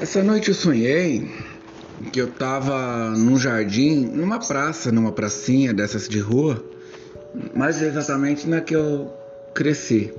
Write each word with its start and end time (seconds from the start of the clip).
Essa 0.00 0.22
noite 0.22 0.48
eu 0.48 0.54
sonhei 0.54 1.30
que 2.12 2.20
eu 2.20 2.30
tava 2.32 3.10
num 3.16 3.38
jardim, 3.38 4.06
numa 4.06 4.38
praça, 4.38 4.90
numa 4.90 5.12
pracinha 5.12 5.72
dessas 5.72 6.08
de 6.08 6.18
rua, 6.18 6.62
mais 7.54 7.80
exatamente 7.80 8.48
na 8.48 8.60
que 8.60 8.74
eu 8.74 9.12
cresci, 9.54 10.12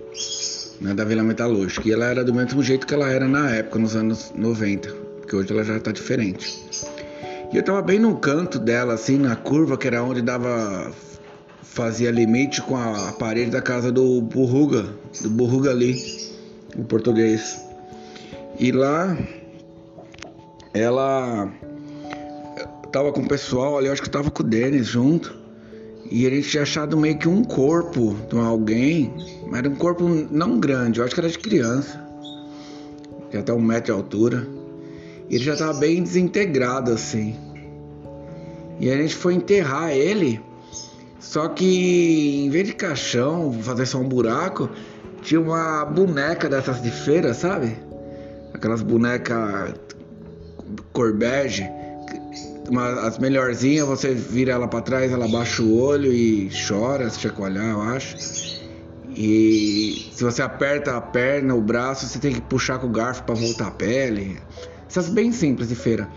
né, 0.79 0.93
da 0.93 1.03
Vila 1.03 1.23
Metalúrgica. 1.23 1.87
E 1.87 1.91
ela 1.91 2.05
era 2.05 2.23
do 2.23 2.33
mesmo 2.33 2.63
jeito 2.63 2.87
que 2.87 2.93
ela 2.93 3.09
era 3.09 3.27
na 3.27 3.51
época, 3.51 3.77
nos 3.77 3.95
anos 3.95 4.31
90, 4.33 4.89
porque 5.19 5.35
hoje 5.35 5.51
ela 5.51 5.63
já 5.63 5.79
tá 5.79 5.91
diferente. 5.91 6.63
E 7.51 7.57
eu 7.57 7.63
tava 7.63 7.81
bem 7.81 7.99
no 7.99 8.17
canto 8.17 8.57
dela, 8.57 8.93
assim, 8.93 9.17
na 9.17 9.35
curva, 9.35 9.77
que 9.77 9.87
era 9.87 10.01
onde 10.01 10.21
dava. 10.21 10.91
fazia 11.61 12.09
limite 12.11 12.61
com 12.61 12.77
a 12.77 13.11
parede 13.19 13.51
da 13.51 13.61
casa 13.61 13.91
do 13.91 14.21
Burruga, 14.21 14.85
do 15.21 15.29
Burruga 15.29 15.71
ali, 15.71 16.01
o 16.75 16.83
português. 16.85 17.61
E 18.57 18.71
lá 18.71 19.15
ela 20.75 21.49
tava 22.91 23.11
com 23.13 23.21
o 23.21 23.27
pessoal 23.27 23.77
ali, 23.77 23.87
eu 23.87 23.93
acho 23.93 24.01
que 24.01 24.09
tava 24.09 24.29
com 24.29 24.43
o 24.43 24.45
Denis 24.45 24.85
junto. 24.85 25.33
E 26.11 26.27
a 26.27 26.29
gente 26.29 26.49
tinha 26.49 26.63
achado 26.63 26.97
meio 26.97 27.17
que 27.17 27.27
um 27.27 27.43
corpo 27.43 28.15
de 28.29 28.37
alguém, 28.37 29.11
mas 29.47 29.59
era 29.59 29.69
um 29.69 29.75
corpo 29.75 30.07
não 30.29 30.59
grande, 30.59 30.99
eu 30.99 31.05
acho 31.05 31.15
que 31.15 31.19
era 31.19 31.29
de 31.29 31.39
criança. 31.39 31.99
Tinha 33.31 33.41
até 33.41 33.53
um 33.53 33.61
metro 33.61 33.85
de 33.85 33.91
altura. 33.91 34.47
E 35.29 35.35
ele 35.35 35.43
já 35.43 35.55
tava 35.55 35.73
bem 35.79 36.03
desintegrado 36.03 36.91
assim. 36.91 37.35
E 38.79 38.91
a 38.91 38.97
gente 38.97 39.15
foi 39.15 39.33
enterrar 39.33 39.91
ele. 39.91 40.39
Só 41.19 41.47
que 41.47 42.45
em 42.45 42.49
vez 42.49 42.67
de 42.67 42.73
caixão, 42.75 43.51
fazer 43.63 43.85
só 43.85 43.97
um 43.97 44.07
buraco, 44.07 44.69
tinha 45.21 45.39
uma 45.41 45.85
boneca 45.85 46.47
dessas 46.47 46.83
de 46.83 46.91
feira, 46.91 47.33
sabe? 47.33 47.75
Aquelas 48.53 48.83
bonecas 48.83 49.73
cor 50.91 51.13
bege. 51.13 51.67
Uma, 52.69 53.07
as 53.07 53.19
melhorzinhas, 53.19 53.87
você 53.87 54.13
vira 54.13 54.53
ela 54.53 54.67
para 54.67 54.81
trás, 54.81 55.11
ela 55.11 55.27
baixa 55.27 55.61
o 55.61 55.77
olho 55.77 56.11
e 56.11 56.49
chora, 56.67 57.09
se 57.09 57.19
chacoalhar, 57.19 57.71
eu 57.71 57.81
acho. 57.81 58.17
E 59.15 60.09
se 60.11 60.23
você 60.23 60.41
aperta 60.41 60.97
a 60.97 61.01
perna, 61.01 61.53
o 61.53 61.61
braço, 61.61 62.07
você 62.07 62.19
tem 62.19 62.33
que 62.33 62.41
puxar 62.41 62.79
com 62.79 62.87
o 62.87 62.89
garfo 62.89 63.23
para 63.23 63.35
voltar 63.35 63.67
a 63.67 63.71
pele. 63.71 64.39
Essas 64.89 65.09
bem 65.09 65.31
simples 65.31 65.69
de 65.69 65.75
feira. 65.75 66.09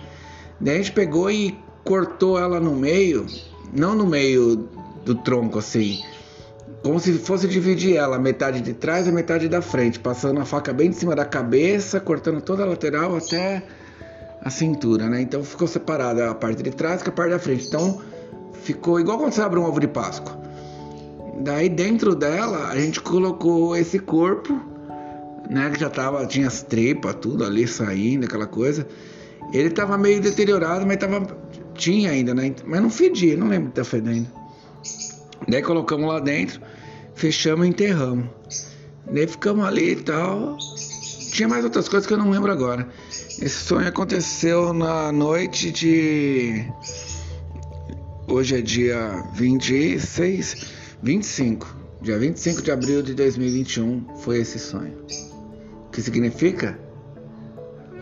Daí 0.60 0.74
a 0.74 0.78
gente 0.78 0.92
pegou 0.92 1.30
e 1.30 1.56
cortou 1.84 2.38
ela 2.38 2.58
no 2.58 2.74
meio, 2.74 3.26
não 3.72 3.94
no 3.94 4.06
meio 4.06 4.69
do 5.04 5.14
tronco 5.14 5.58
assim, 5.58 6.02
como 6.82 6.98
se 7.00 7.12
fosse 7.19 7.46
dividir 7.48 7.96
ela, 7.96 8.19
metade 8.19 8.60
de 8.60 8.72
trás 8.72 9.06
e 9.06 9.12
metade 9.12 9.48
da 9.48 9.60
frente, 9.60 9.98
passando 9.98 10.41
a 10.41 10.44
faca 10.44 10.72
bem 10.72 10.91
de 10.91 10.96
cima 10.96 11.14
da 11.14 11.24
cabeça, 11.24 12.00
cortando 12.00 12.41
toda 12.41 12.62
a 12.62 12.66
lateral 12.66 13.16
até 13.16 13.62
a 14.42 14.50
cintura, 14.50 15.08
né? 15.08 15.20
Então 15.22 15.42
ficou 15.42 15.67
separada 15.67 16.31
a 16.31 16.34
parte 16.34 16.62
de 16.62 16.70
trás 16.70 17.03
com 17.03 17.11
a 17.11 17.12
parte 17.12 17.31
da 17.31 17.39
frente. 17.39 17.67
Então 17.67 18.00
ficou 18.62 19.00
igual 19.00 19.19
quando 19.19 19.33
você 19.33 19.42
abre 19.42 19.58
um 19.58 19.64
ovo 19.64 19.81
de 19.81 19.89
Páscoa. 19.89 20.39
Daí 21.41 21.69
dentro 21.69 22.14
dela 22.14 22.69
a 22.69 22.78
gente 22.78 23.00
colocou 23.00 23.77
esse 23.77 23.98
corpo, 23.98 24.61
né? 25.48 25.70
Que 25.70 25.81
já 25.81 25.91
tava, 25.91 26.27
tinha 26.27 26.47
as 26.47 26.62
tripas, 26.62 27.14
tudo 27.16 27.44
ali 27.44 27.66
saindo, 27.66 28.27
aquela 28.27 28.47
coisa. 28.47 28.86
Ele 29.53 29.70
tava 29.70 29.97
meio 29.97 30.20
deteriorado, 30.20 30.86
mas 30.86 30.97
tava. 30.97 31.27
Tinha 31.75 32.11
ainda, 32.11 32.34
né? 32.34 32.55
Mas 32.66 32.83
não 32.83 32.91
fedia, 32.91 33.36
não 33.36 33.48
lembro 33.48 33.66
de 33.66 33.81
estar 33.81 33.84
tá 33.84 33.89
fedendo. 33.89 34.27
Daí 35.47 35.62
colocamos 35.62 36.09
lá 36.09 36.19
dentro, 36.19 36.61
fechamos 37.14 37.66
e 37.66 37.70
enterramos. 37.70 38.27
Daí 39.11 39.27
ficamos 39.27 39.64
ali 39.64 39.92
e 39.92 39.97
tal. 39.97 40.59
Tinha 41.31 41.48
mais 41.48 41.65
outras 41.65 41.89
coisas 41.89 42.07
que 42.07 42.12
eu 42.12 42.19
não 42.19 42.31
lembro 42.31 42.51
agora. 42.51 42.89
Esse 43.09 43.65
sonho 43.65 43.87
aconteceu 43.87 44.72
na 44.72 45.12
noite 45.12 45.71
de. 45.71 46.65
Hoje 48.27 48.59
é 48.59 48.61
dia 48.61 49.25
26, 49.34 50.67
25. 51.03 51.77
Dia 52.03 52.19
25 52.19 52.62
de 52.62 52.71
abril 52.71 53.03
de 53.03 53.15
2021 53.15 54.19
foi 54.19 54.38
esse 54.38 54.59
sonho. 54.59 54.99
O 55.87 55.91
que 55.91 56.00
significa? 56.00 56.78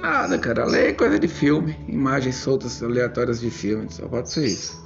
Nada, 0.00 0.38
cara. 0.38 0.66
Lei 0.66 0.88
é 0.88 0.92
coisa 0.92 1.18
de 1.18 1.28
filme. 1.28 1.76
Imagens 1.88 2.36
soltas 2.36 2.82
aleatórias 2.82 3.40
de 3.40 3.50
filme. 3.50 3.86
Só 3.90 4.06
pode 4.06 4.30
ser 4.30 4.46
isso. 4.46 4.85